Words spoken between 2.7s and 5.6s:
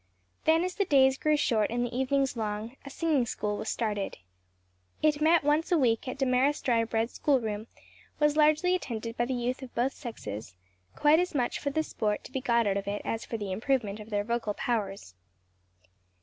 a singing school was started. It met